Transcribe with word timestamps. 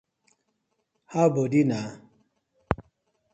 How 1.11 1.25
bodi 1.33 1.61
na? 1.69 1.79